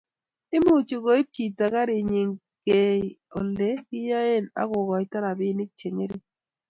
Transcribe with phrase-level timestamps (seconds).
[0.55, 2.21] Imuchi koib chito garinyi
[2.63, 3.03] kei
[3.37, 6.25] Ole kiyoe akokoito robinik che ngering